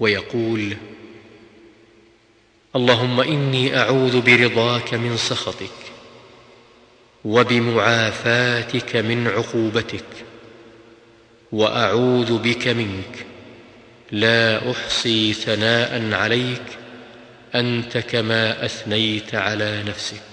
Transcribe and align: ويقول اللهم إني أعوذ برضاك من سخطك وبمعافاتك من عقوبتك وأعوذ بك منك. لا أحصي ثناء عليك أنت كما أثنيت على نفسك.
ويقول 0.00 0.76
اللهم 2.76 3.20
إني 3.20 3.78
أعوذ 3.78 4.20
برضاك 4.20 4.94
من 4.94 5.16
سخطك 5.16 5.80
وبمعافاتك 7.24 8.96
من 8.96 9.28
عقوبتك 9.28 10.04
وأعوذ 11.52 12.38
بك 12.38 12.68
منك. 12.68 13.26
لا 14.12 14.70
أحصي 14.70 15.32
ثناء 15.32 16.12
عليك 16.12 16.62
أنت 17.54 17.98
كما 17.98 18.64
أثنيت 18.64 19.34
على 19.34 19.82
نفسك. 19.82 20.29